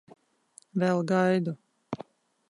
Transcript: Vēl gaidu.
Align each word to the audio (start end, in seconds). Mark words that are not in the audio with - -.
Vēl 0.83 1.03
gaidu. 1.11 1.53